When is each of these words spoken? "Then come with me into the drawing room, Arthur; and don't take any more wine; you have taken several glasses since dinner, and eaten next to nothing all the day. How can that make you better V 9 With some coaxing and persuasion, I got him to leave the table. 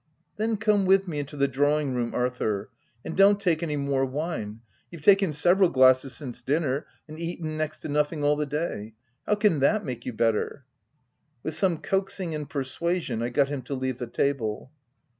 "Then 0.37 0.57
come 0.57 0.87
with 0.87 1.07
me 1.07 1.19
into 1.19 1.37
the 1.37 1.47
drawing 1.47 1.93
room, 1.93 2.15
Arthur; 2.15 2.71
and 3.05 3.15
don't 3.15 3.39
take 3.39 3.61
any 3.61 3.77
more 3.77 4.03
wine; 4.03 4.61
you 4.89 4.97
have 4.97 5.05
taken 5.05 5.31
several 5.31 5.69
glasses 5.69 6.15
since 6.15 6.41
dinner, 6.41 6.87
and 7.07 7.19
eaten 7.19 7.55
next 7.55 7.81
to 7.81 7.87
nothing 7.87 8.23
all 8.23 8.35
the 8.35 8.47
day. 8.47 8.95
How 9.27 9.35
can 9.35 9.59
that 9.59 9.85
make 9.85 10.03
you 10.07 10.13
better 10.13 10.65
V 10.73 11.37
9 11.41 11.41
With 11.43 11.53
some 11.53 11.77
coaxing 11.83 12.33
and 12.33 12.49
persuasion, 12.49 13.21
I 13.21 13.29
got 13.29 13.49
him 13.49 13.61
to 13.61 13.75
leave 13.75 13.99
the 13.99 14.07
table. 14.07 14.71